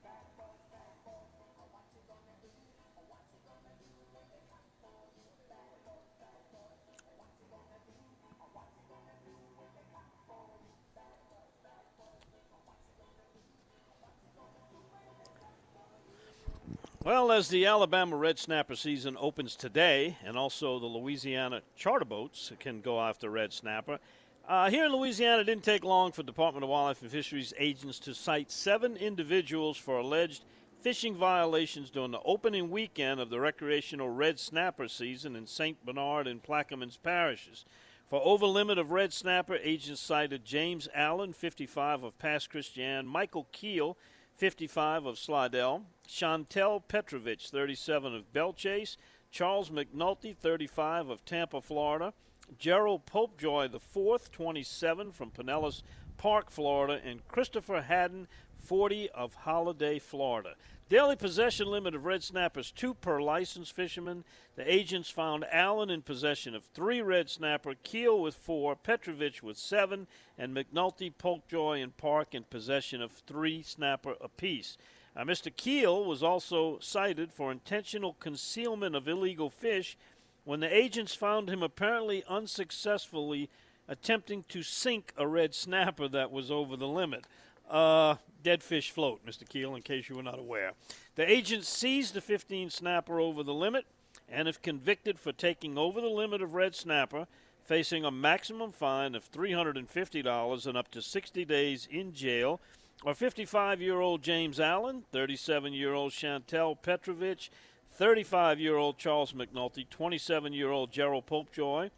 [17.03, 22.53] Well, as the Alabama red snapper season opens today, and also the Louisiana charter boats
[22.59, 23.99] can go after red snapper,
[24.47, 27.97] uh, here in Louisiana, it didn't take long for Department of Wildlife and Fisheries agents
[27.99, 30.43] to cite seven individuals for alleged
[30.81, 35.85] fishing violations during the opening weekend of the recreational red snapper season in St.
[35.85, 37.63] Bernard and Plaquemines parishes.
[38.09, 43.47] For over limit of red snapper, agents cited James Allen, 55 of Pass Christian, Michael
[43.53, 43.97] Keel,
[44.35, 48.97] 55 of Slidell, Chantel Petrovich, 37 of Belle Chasse,
[49.31, 52.13] Charles McNulty, 35 of Tampa, Florida,
[52.57, 55.81] Gerald Popejoy the fourth, 27 from Pinellas
[56.17, 58.27] Park, Florida, and Christopher Haddon,
[58.59, 60.55] 40 of Holiday, Florida.
[60.89, 64.23] Daily possession limit of red snappers, two per licensed fisherman.
[64.55, 69.57] The agents found Allen in possession of three red snapper, Keel with four, Petrovich with
[69.57, 74.77] seven, and McNulty, Popejoy, and Park in possession of three snapper apiece.
[75.15, 75.55] Uh, Mr.
[75.55, 79.95] Keel was also cited for intentional concealment of illegal fish
[80.43, 83.49] when the agents found him apparently unsuccessfully
[83.87, 87.25] attempting to sink a red snapper that was over the limit.
[87.69, 89.47] Uh, dead fish float, Mr.
[89.47, 90.73] Keel, in case you were not aware.
[91.15, 93.85] The agents seized the 15 snapper over the limit
[94.29, 97.27] and, if convicted for taking over the limit of red snapper,
[97.63, 102.59] facing a maximum fine of $350 and up to 60 days in jail,
[103.03, 107.49] or 55 year old James Allen, 37 year old Chantel Petrovich,
[107.93, 111.91] 35 year old Charles McNulty, 27 year old Gerald Popejoy,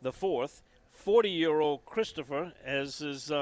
[0.00, 3.32] the fourth, 40 year old Christopher, as is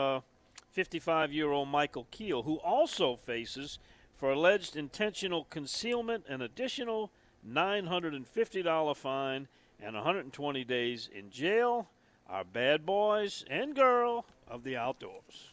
[0.71, 3.79] 55 uh, year old Michael Keel, who also faces
[4.17, 7.11] for alleged intentional concealment an additional
[7.47, 9.47] $950 fine
[9.81, 11.91] and 120 days in jail.
[12.29, 15.53] Our bad boys and girl of the outdoors.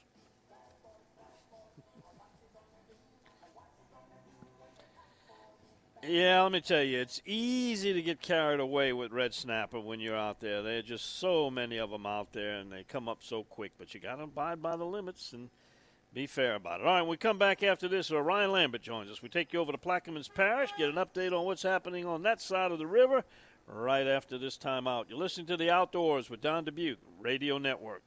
[6.08, 10.00] Yeah, let me tell you, it's easy to get carried away with red snapper when
[10.00, 10.62] you're out there.
[10.62, 13.72] There are just so many of them out there, and they come up so quick.
[13.78, 15.50] But you got to abide by the limits and
[16.14, 16.86] be fair about it.
[16.88, 18.12] All right, we come back after this.
[18.12, 19.22] Uh, Ryan Lambert joins us.
[19.22, 22.42] We take you over to Plaquemines Parish, get an update on what's happening on that
[22.42, 23.24] side of the river
[23.68, 25.08] right after this time out.
[25.10, 28.04] You're listening to The Outdoors with Don Dubuc, Radio Network.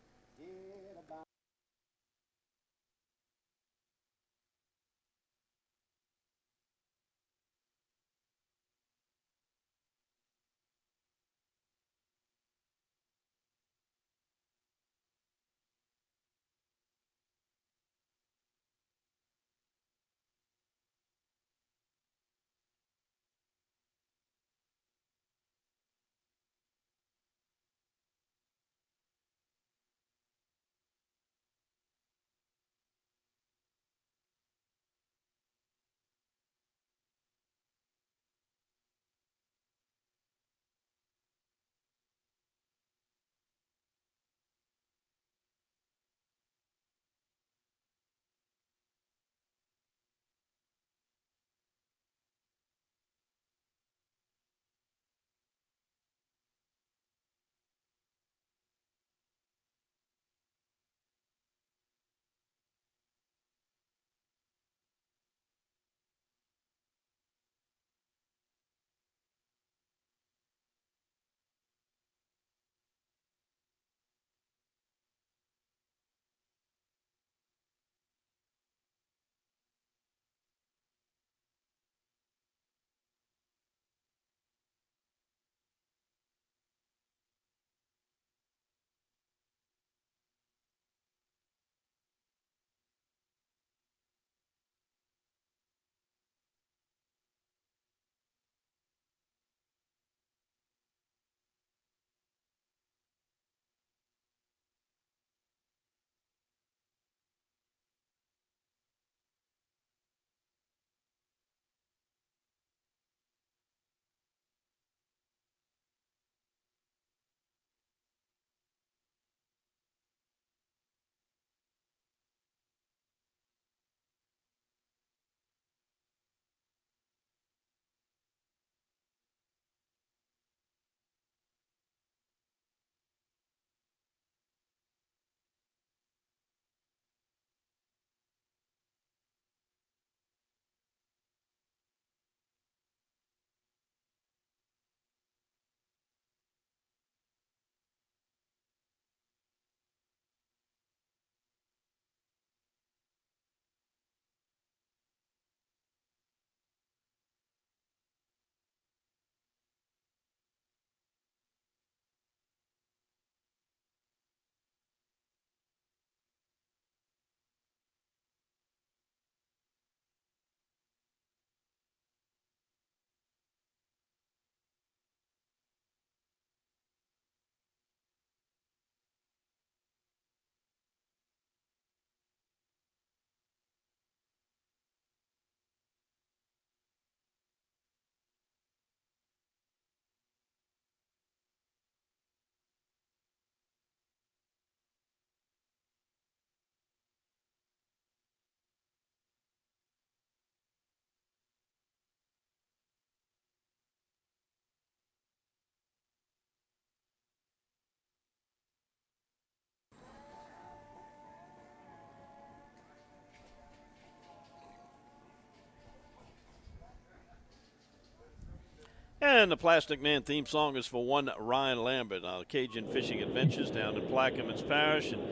[219.39, 223.71] And the Plastic Man theme song is for one Ryan Lambert, uh, Cajun Fishing Adventures
[223.71, 225.13] down in Plaquemines Parish.
[225.13, 225.23] And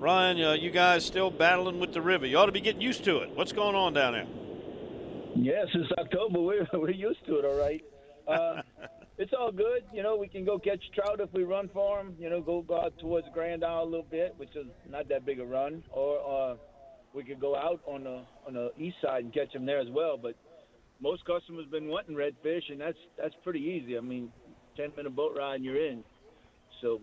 [0.00, 2.26] Ryan, uh, you guys still battling with the river.
[2.26, 3.30] You ought to be getting used to it.
[3.36, 4.26] What's going on down there?
[5.36, 7.80] Yeah, it's October, we're, we're used to it, all right.
[8.26, 8.62] Uh,
[9.18, 9.84] it's all good.
[9.92, 12.16] You know, we can go catch trout if we run for them.
[12.18, 15.24] You know, go, go out towards Grand Isle a little bit, which is not that
[15.24, 15.84] big a run.
[15.92, 16.56] Or uh,
[17.14, 19.88] we could go out on the on the east side and catch them there as
[19.90, 20.18] well.
[20.20, 20.34] But
[21.00, 23.96] most customers been wanting redfish, and that's that's pretty easy.
[23.96, 24.30] I mean,
[24.76, 26.02] ten minute boat ride and you're in.
[26.80, 27.00] So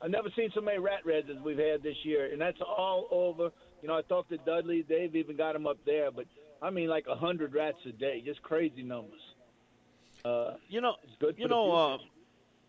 [0.00, 3.08] I've never seen so many rat reds as we've had this year, and that's all
[3.10, 3.50] over.
[3.82, 6.26] You know, I talked to Dudley; they've even got them up there, but
[6.60, 9.20] I mean, like a hundred rats a day, just crazy numbers.
[10.24, 10.94] Uh, You know,
[11.36, 11.98] you know, uh,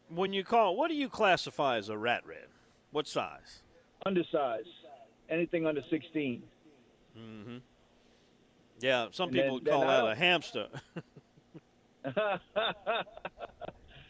[0.10, 2.48] when you call, what do you classify as a rat red?
[2.92, 3.62] What size?
[4.06, 4.68] undersized,
[5.30, 6.44] anything under 16.
[8.84, 10.68] Yeah, some And people then call I that a hamster.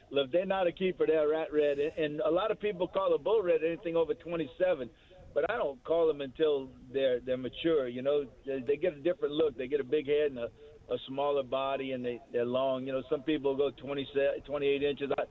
[0.10, 1.06] Look, they're not a keeper.
[1.06, 4.16] They're a rat red, and a lot of people call a bull red anything over
[4.16, 4.90] 27.
[5.36, 7.88] But I don't call them until they're they're mature.
[7.88, 9.56] You know, they, they get a different look.
[9.56, 10.50] They get a big head and a,
[10.92, 12.88] a smaller body, and they they're long.
[12.88, 14.08] You know, some people go 20,
[14.44, 15.12] 28 inches.
[15.16, 15.26] I,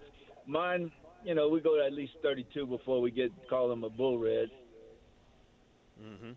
[0.47, 0.93] mine,
[1.25, 4.19] you know, we go to at least 32 before we get call them a bull
[4.19, 4.53] red.
[6.01, 6.31] Mm-hmm.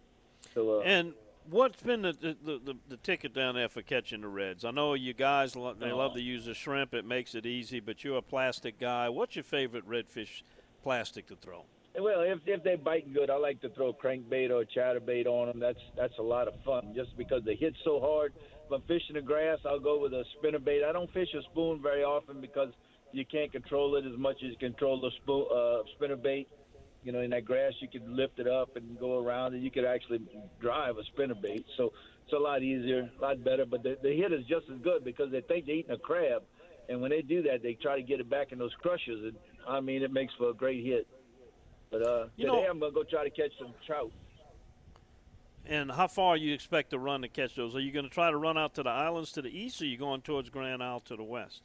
[0.55, 1.13] So, uh, and
[1.49, 4.65] what's been the the, the, the ticket down there for catching the reds?
[4.65, 6.93] I know you guys lo- they love to use the shrimp.
[6.93, 9.09] It makes it easy, but you're a plastic guy.
[9.09, 10.43] What's your favorite redfish
[10.83, 11.65] plastic to throw?
[11.97, 15.59] Well, if if they biting good, I like to throw crankbait or chatterbait on them.
[15.59, 18.33] That's that's a lot of fun, just because they hit so hard.
[18.65, 20.83] If I'm fishing the grass, I'll go with a spinnerbait.
[20.83, 22.69] I don't fish a spoon very often because
[23.11, 26.47] you can't control it as much as you control the spoon uh, spinnerbait.
[27.05, 29.69] You know, in that grass, you could lift it up and go around, and you
[29.69, 30.21] could actually
[30.59, 31.63] drive a spinnerbait.
[31.77, 31.93] So
[32.23, 33.63] it's a lot easier, a lot better.
[33.63, 36.41] But the, the hit is just as good because they think they're eating a crab,
[36.89, 39.23] and when they do that, they try to get it back in those crushers.
[39.23, 39.35] And
[39.67, 41.07] I mean, it makes for a great hit.
[41.91, 44.11] But uh, You today know- I'm gonna go try to catch some trout.
[45.67, 47.75] And how far you expect to run to catch those?
[47.75, 49.85] Are you going to try to run out to the islands to the east, or
[49.85, 51.61] are you going towards Grand Isle to the west?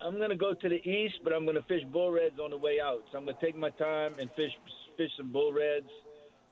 [0.00, 2.78] I'm gonna go to the east, but I'm gonna fish bull reds on the way
[2.82, 3.02] out.
[3.10, 4.52] So I'm gonna take my time and fish
[4.96, 5.88] fish some bull reds,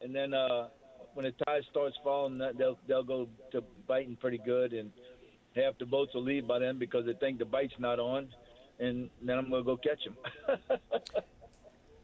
[0.02, 0.68] and then uh,
[1.14, 4.90] when the tide starts falling, they'll they'll go to biting pretty good, and
[5.54, 8.28] half the boats will leave by then because they think the bite's not on,
[8.78, 10.58] and then I'm gonna go catch them.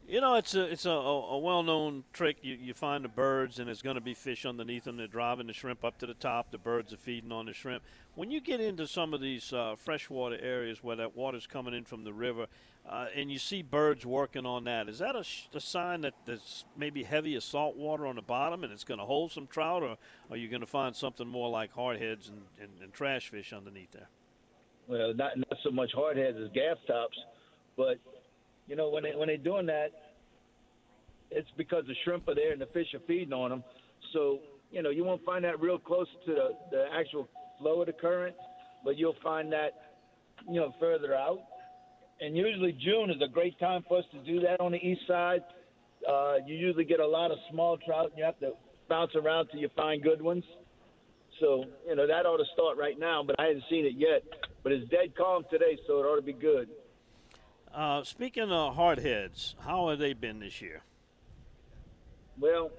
[0.07, 2.37] You know, it's a it's a, a, well-known trick.
[2.41, 4.97] You, you find the birds, and there's going to be fish underneath them.
[4.97, 6.51] They're driving the shrimp up to the top.
[6.51, 7.83] The birds are feeding on the shrimp.
[8.15, 11.85] When you get into some of these uh, freshwater areas where that water's coming in
[11.85, 12.47] from the river,
[12.89, 15.23] uh, and you see birds working on that, is that a,
[15.55, 19.05] a sign that there's maybe heavy salt water on the bottom, and it's going to
[19.05, 19.97] hold some trout, or
[20.29, 23.91] are you going to find something more like hardheads and, and, and trash fish underneath
[23.91, 24.09] there?
[24.91, 27.17] well, not not so much hardheads as gaff tops,
[27.77, 27.97] but
[28.71, 29.89] you know when they when they're doing that,
[31.29, 33.63] it's because the shrimp are there and the fish are feeding on them.
[34.13, 34.39] So
[34.71, 37.27] you know you won't find that real close to the the actual
[37.59, 38.33] flow of the current,
[38.85, 39.71] but you'll find that
[40.49, 41.39] you know further out.
[42.21, 45.01] And usually June is a great time for us to do that on the east
[45.05, 45.41] side.
[46.09, 48.51] Uh, you usually get a lot of small trout, and you have to
[48.87, 50.45] bounce around till you find good ones.
[51.41, 54.21] So, you know, that ought to start right now, but I haven't seen it yet.
[54.63, 56.69] But it's dead calm today, so it ought to be good.
[57.73, 60.81] Uh, speaking of hardheads, how have they been this year?
[62.39, 62.71] Well,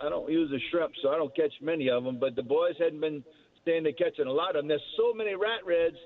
[0.00, 2.74] I don't use the shrimp, so I don't catch many of them, but the boys
[2.78, 3.24] hadn't been
[3.62, 4.68] staying there catching a lot of them.
[4.68, 5.96] There's so many rat reds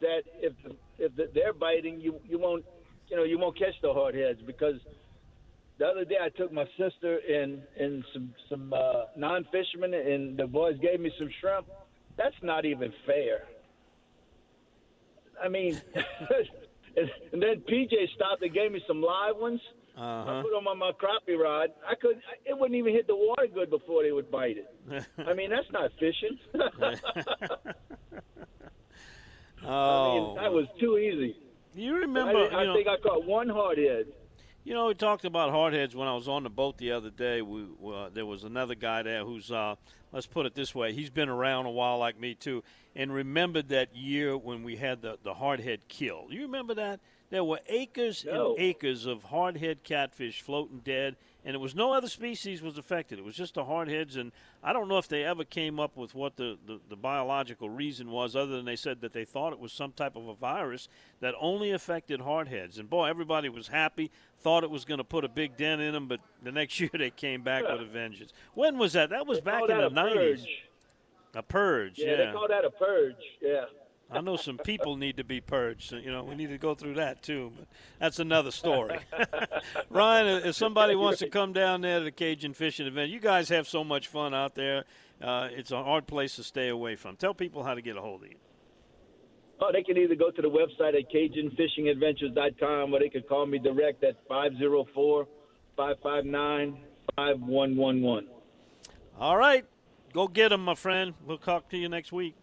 [0.00, 0.52] that if
[0.98, 2.64] if they're biting, you you won't
[3.08, 4.76] you know you won't catch the hardheads because
[5.78, 10.36] the other day I took my sister and and some some uh, non fishermen and
[10.36, 11.66] the boys gave me some shrimp.
[12.16, 13.44] That's not even fair.
[15.42, 15.80] I mean,
[16.96, 19.60] and, and then PJ stopped and gave me some live ones.
[19.96, 20.42] I Uh-huh.
[20.42, 21.68] put them on my crappie rod.
[21.86, 22.16] I could.
[22.46, 25.04] It wouldn't even hit the water good before they would bite it.
[25.26, 26.38] I mean, that's not fishing.
[29.64, 31.36] I Oh, mean, that was too easy.
[31.74, 32.32] you remember?
[32.32, 34.06] didn't- I you know, think I caught one hardhead.
[34.64, 37.42] You know, we talked about hardheads when I was on the boat the other day.
[37.42, 39.74] We uh, there was another guy there who's uh,
[40.12, 42.62] let's put it this way, he's been around a while like me too,
[42.94, 46.26] and remembered that year when we had the the hardhead kill.
[46.30, 47.00] You remember that?
[47.30, 48.50] There were acres No.
[48.50, 51.16] and acres of hardhead catfish floating dead,
[51.46, 53.18] and it was no other species was affected.
[53.18, 54.32] It was just the hardheads, and
[54.62, 58.10] I don't know if they ever came up with what the, the, the biological reason
[58.10, 60.90] was, other than they said that they thought it was some type of a virus
[61.20, 62.78] that only affected hardheads.
[62.78, 65.94] And boy, everybody was happy, thought it was going to put a big dent in
[65.94, 68.34] them, but the next year they came back with a vengeance.
[68.52, 69.08] When was that?
[69.08, 70.40] That was They back in the nineties.
[70.42, 70.62] purge.
[71.34, 72.16] A purge, Yeah, yeah.
[72.26, 73.14] they call that a purge.
[73.40, 73.64] Yeah.
[74.10, 75.88] I know some people need to be purged.
[75.88, 77.52] So, you know, we need to go through that too.
[77.56, 77.66] But
[77.98, 78.98] that's another story.
[79.90, 83.48] Ryan, if somebody wants to come down there to the Cajun fishing event, you guys
[83.48, 84.84] have so much fun out there.
[85.22, 87.16] Uh, it's a hard place to stay away from.
[87.16, 88.36] Tell people how to get a hold of you.
[89.60, 93.58] Oh, they can either go to the website at CajunFishingAdventures.com or they could call me
[93.58, 95.26] direct at 504
[95.76, 96.76] 559
[97.16, 98.28] 5111.
[99.18, 99.64] All right.
[100.12, 101.14] Go get them, my friend.
[101.24, 102.34] We'll talk to you next week.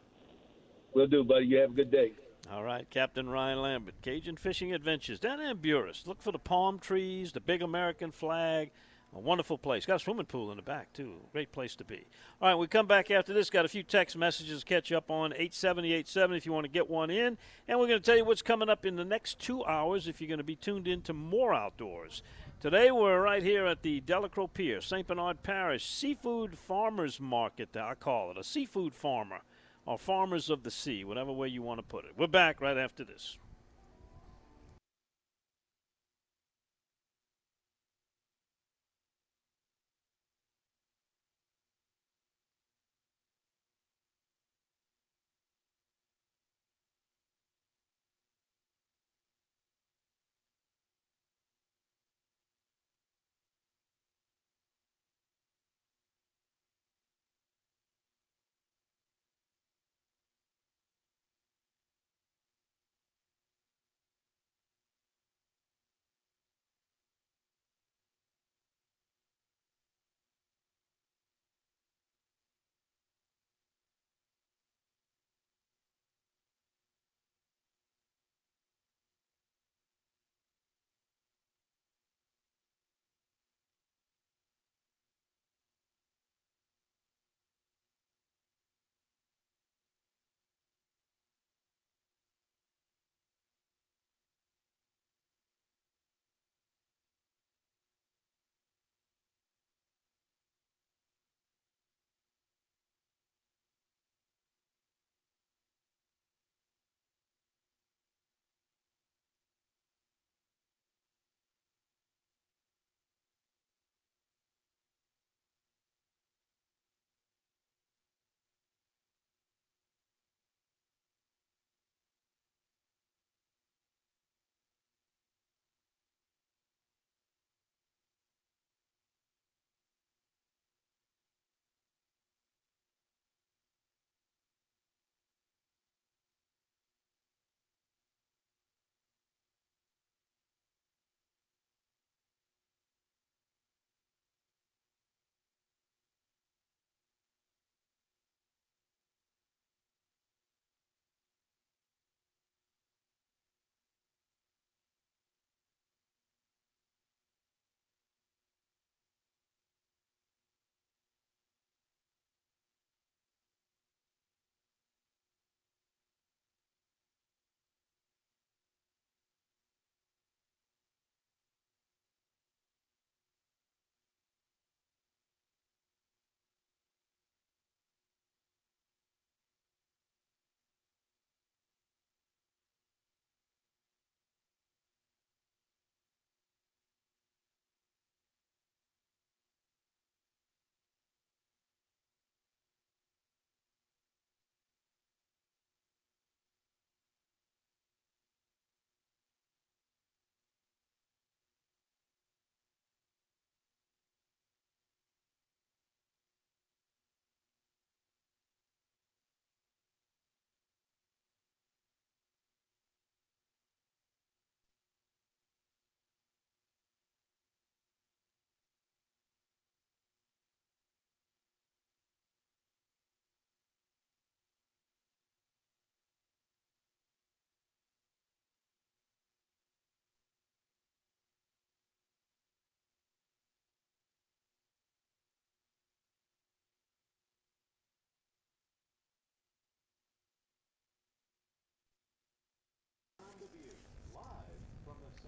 [0.93, 1.45] We'll do, buddy.
[1.45, 2.13] You have a good day.
[2.51, 6.07] All right, Captain Ryan Lambert, Cajun Fishing Adventures down in Buras.
[6.07, 8.71] Look for the palm trees, the big American flag.
[9.13, 9.87] A wonderful place.
[9.87, 11.21] Got a swimming pool in the back, too.
[11.31, 12.05] Great place to be.
[12.39, 13.49] All right, we come back after this.
[13.49, 16.89] Got a few text messages to catch up on 87087 if you want to get
[16.89, 17.37] one in.
[17.67, 20.21] And we're going to tell you what's coming up in the next two hours if
[20.21, 22.21] you're going to be tuned in to more outdoors.
[22.61, 25.07] Today we're right here at the Delacroix Pier, St.
[25.07, 28.37] Bernard Parish Seafood Farmers Market, I call it.
[28.37, 29.39] A seafood farmer
[29.85, 32.11] or farmers of the sea, whatever way you want to put it.
[32.17, 33.37] We're back right after this.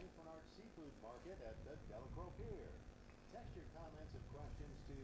[0.02, 0.18] St.
[0.18, 2.74] Bernard Seafood Market at the Delacroix Pier.
[3.32, 4.98] Text your comments and questions to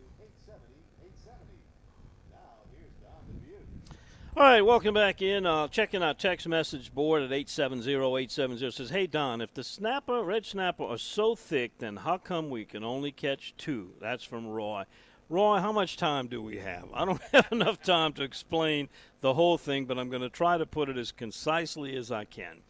[0.49, 0.73] 870
[1.05, 1.53] 870.
[2.33, 3.93] Now, here's Don Dubuc.
[4.35, 5.45] All right, welcome back in.
[5.45, 10.47] Uh, checking our text message board at 870-870 says, Hey, Don, if the snapper, red
[10.47, 13.91] snapper, are so thick, then how come we can only catch two?
[14.01, 14.85] That's from Roy.
[15.29, 16.85] Roy, how much time do we have?
[16.91, 18.89] I don't have enough time to explain
[19.21, 22.25] the whole thing, but I'm going to try to put it as concisely as I
[22.25, 22.63] can.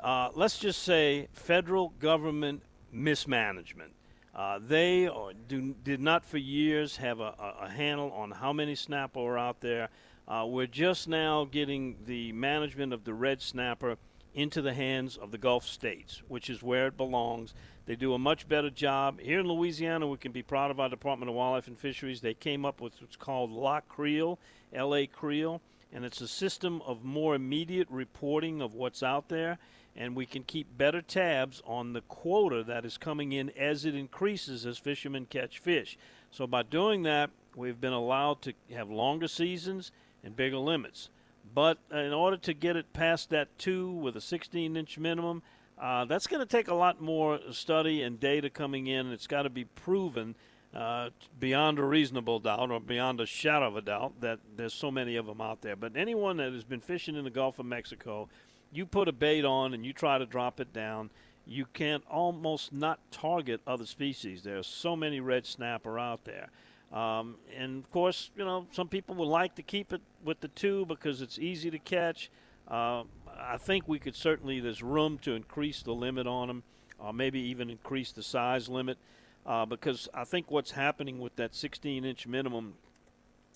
[0.00, 3.92] Uh, let's just say federal government mismanagement.
[4.34, 5.10] Uh, they
[5.48, 9.60] do, did not for years have a, a, handle on how many snapper are out
[9.60, 9.88] there.
[10.28, 13.96] Uh, we're just now getting the management of the red snapper
[14.34, 17.52] into the hands of the Gulf states, which is where it belongs.
[17.86, 19.18] They do a much better job.
[19.18, 22.20] Here in Louisiana, we can be proud of our Department of Wildlife and Fisheries.
[22.20, 24.38] They came up with what's called La Creel,
[24.72, 25.60] L-A Creel,
[25.92, 29.58] and it's a system of more immediate reporting of what's out there
[29.98, 33.96] and we can keep better tabs on the quota that is coming in as it
[33.96, 35.98] increases as fishermen catch fish.
[36.30, 39.90] So by doing that, we've been allowed to have longer seasons
[40.22, 41.10] and bigger limits.
[41.52, 45.42] But in order to get it past that two with a 16 inch minimum,
[45.76, 49.10] uh, that's going to take a lot more study and data coming in.
[49.10, 50.36] It's got to be proven
[50.74, 54.90] uh, beyond a reasonable doubt or beyond a shadow of a doubt that there's so
[54.90, 55.74] many of them out there.
[55.74, 58.28] But anyone that has been fishing in the Gulf of Mexico
[58.72, 61.10] you put a bait on and you try to drop it down,
[61.46, 64.42] you can almost not target other species.
[64.42, 66.48] There are so many red snapper out there.
[66.92, 70.48] Um, and of course, you know, some people would like to keep it with the
[70.48, 72.30] two because it's easy to catch.
[72.66, 73.04] Uh,
[73.38, 76.62] I think we could certainly, there's room to increase the limit on them,
[76.98, 78.98] or maybe even increase the size limit.
[79.46, 82.74] Uh, because I think what's happening with that 16 inch minimum,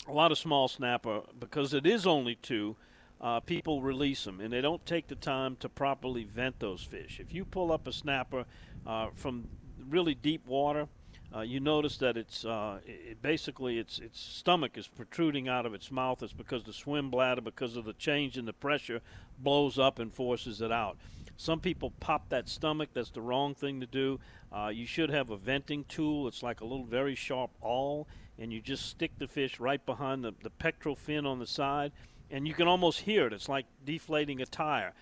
[0.09, 2.77] a lot of small snapper, because it is only two,
[3.23, 7.20] uh, people release them, and they don't take the time to properly vent those fish.
[7.20, 8.45] If you pull up a snapper
[8.87, 9.47] uh, from
[9.89, 10.89] really deep water,
[11.35, 15.73] uh, you notice that it's uh, it basically its its stomach is protruding out of
[15.73, 16.23] its mouth.
[16.23, 19.01] It's because the swim bladder, because of the change in the pressure,
[19.39, 20.99] blows up and forces it out.
[21.37, 22.91] Some people pop that stomach.
[22.93, 24.20] That's the wrong thing to do.
[24.53, 26.29] Uh, you should have a venting tool.
[26.29, 28.07] It's like a little very sharp awl,
[28.39, 31.93] and you just stick the fish right behind the, the pectoral fin on the side
[32.33, 33.33] and you can almost hear it.
[33.33, 34.95] It's like deflating a tire.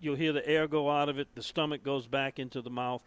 [0.00, 3.02] You'll hear the air go out of it, the stomach goes back into the mouth.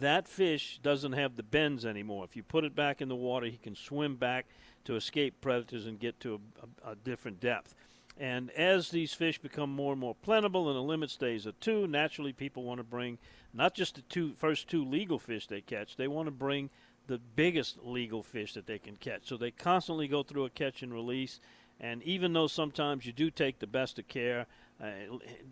[0.00, 2.24] That fish doesn't have the bends anymore.
[2.24, 4.46] If you put it back in the water, he can swim back
[4.84, 7.74] to escape predators and get to a, a, a different depth.
[8.18, 11.86] And as these fish become more and more plentiful and the limit stays at two,
[11.86, 13.18] naturally people want to bring
[13.52, 16.70] not just the two first two legal fish they catch, they want to bring
[17.06, 19.26] the biggest legal fish that they can catch.
[19.26, 21.40] So they constantly go through a catch and release
[21.80, 24.46] and even though sometimes you do take the best of care,
[24.82, 24.86] uh,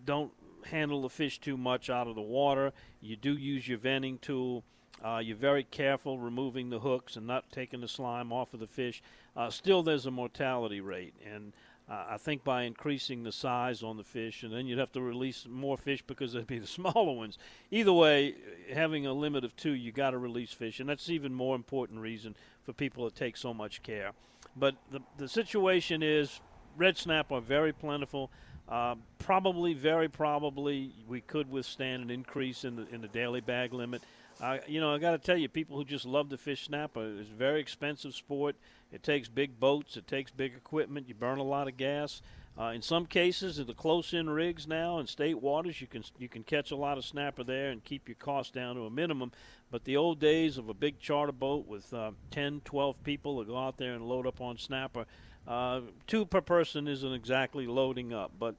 [0.04, 0.32] don't
[0.66, 2.72] handle the fish too much out of the water.
[3.00, 4.64] You do use your venting tool.
[5.04, 8.66] Uh, you're very careful removing the hooks and not taking the slime off of the
[8.66, 9.02] fish.
[9.36, 11.52] Uh, still, there's a mortality rate, and
[11.90, 15.02] uh, I think by increasing the size on the fish, and then you'd have to
[15.02, 17.36] release more fish because they'd be the smaller ones.
[17.70, 18.36] Either way,
[18.72, 22.00] having a limit of two, you got to release fish, and that's even more important
[22.00, 24.12] reason for people to take so much care.
[24.56, 26.40] But the, the situation is
[26.76, 28.30] red snap are very plentiful.
[28.68, 33.74] Uh, probably, very probably, we could withstand an increase in the in the daily bag
[33.74, 34.02] limit.
[34.40, 37.18] Uh, you know, I got to tell you, people who just love to fish snapper,
[37.20, 38.56] it's a very expensive sport.
[38.90, 41.08] It takes big boats, it takes big equipment.
[41.08, 42.22] You burn a lot of gas.
[42.56, 46.44] Uh, in some cases, the close-in rigs now in state waters, you can you can
[46.44, 49.32] catch a lot of snapper there and keep your costs down to a minimum.
[49.72, 53.44] But the old days of a big charter boat with uh, 10, 12 people to
[53.44, 55.04] go out there and load up on snapper,
[55.48, 58.30] uh, two per person isn't exactly loading up.
[58.38, 58.54] But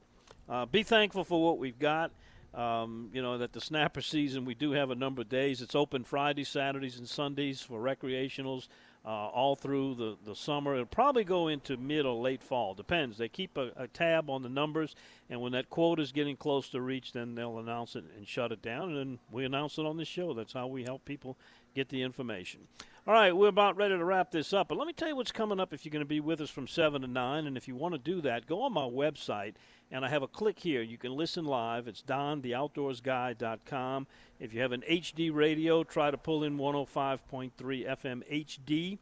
[0.50, 2.12] uh, be thankful for what we've got.
[2.54, 5.62] Um, you know that the snapper season we do have a number of days.
[5.62, 8.68] It's open Fridays, Saturdays, and Sundays for recreationals
[9.06, 10.74] uh, all through the, the summer.
[10.74, 12.74] It'll probably go into mid or late fall.
[12.74, 13.18] Depends.
[13.18, 14.96] They keep a, a tab on the numbers,
[15.30, 18.52] and when that quota is getting close to reach, then they'll announce it and shut
[18.52, 18.90] it down.
[18.90, 20.34] And then we announce it on the show.
[20.34, 21.38] That's how we help people
[21.76, 22.62] get the information.
[23.08, 24.68] All right, we're about ready to wrap this up.
[24.68, 26.50] But let me tell you what's coming up if you're going to be with us
[26.50, 27.46] from 7 to 9.
[27.46, 29.54] And if you want to do that, go on my website,
[29.92, 30.82] and I have a click here.
[30.82, 31.88] You can listen live.
[31.88, 34.08] It's dontheoutdoorsguy.com.
[34.40, 38.98] If you have an HD radio, try to pull in 105.3 FM HD,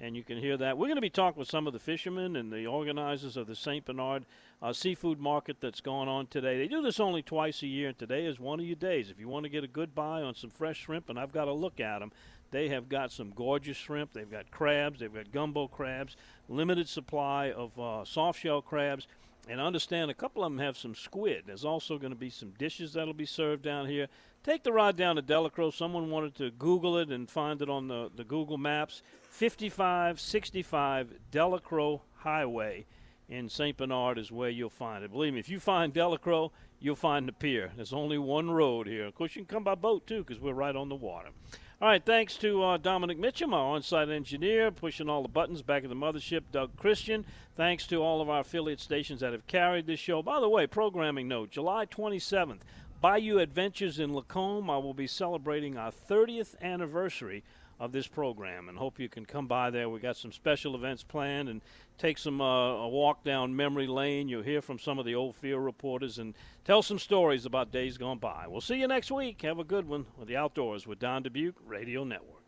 [0.00, 0.76] and you can hear that.
[0.76, 3.56] We're going to be talking with some of the fishermen and the organizers of the
[3.56, 3.86] St.
[3.86, 4.26] Bernard
[4.60, 6.58] uh, seafood market that's going on today.
[6.58, 9.10] They do this only twice a year, and today is one of your days.
[9.10, 11.46] If you want to get a good buy on some fresh shrimp, and I've got
[11.46, 12.12] to look at them,
[12.50, 14.12] they have got some gorgeous shrimp.
[14.12, 15.00] They've got crabs.
[15.00, 16.16] They've got gumbo crabs,
[16.48, 19.06] limited supply of uh, soft shell crabs
[19.48, 21.44] and understand a couple of them have some squid.
[21.46, 24.08] There's also going to be some dishes that'll be served down here.
[24.42, 25.70] Take the ride down to Delacroix.
[25.70, 29.02] Someone wanted to Google it and find it on the, the Google Maps.
[29.30, 32.86] 5565 Delacroix Highway
[33.28, 33.76] in St.
[33.76, 35.12] Bernard is where you'll find it.
[35.12, 36.48] Believe me, if you find Delacroix,
[36.80, 37.72] you'll find the pier.
[37.76, 39.06] There's only one road here.
[39.06, 41.30] Of course, you can come by boat too because we're right on the water.
[41.78, 45.84] All right, thanks to uh, Dominic Mitchum, our on-site engineer, pushing all the buttons back
[45.84, 47.26] at the mothership, Doug Christian.
[47.54, 50.22] Thanks to all of our affiliate stations that have carried this show.
[50.22, 52.60] By the way, programming note, July 27th,
[53.02, 54.70] Bayou Adventures in Lacombe.
[54.70, 57.44] I will be celebrating our 30th anniversary
[57.78, 59.90] of this program and hope you can come by there.
[59.90, 61.60] We got some special events planned and
[61.98, 64.28] take some uh, a walk down memory lane.
[64.28, 66.34] You'll hear from some of the old field reporters and
[66.64, 68.46] tell some stories about days gone by.
[68.48, 69.42] We'll see you next week.
[69.42, 72.42] Have a good one with the Outdoors with Don Dubuc Radio Network.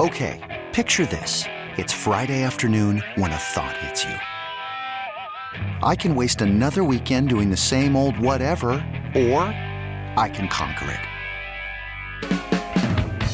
[0.00, 1.44] Okay, picture this.
[1.76, 4.14] It's Friday afternoon when a thought hits you.
[5.82, 8.70] I can waste another weekend doing the same old whatever,
[9.14, 9.42] or
[10.16, 12.53] I can conquer it.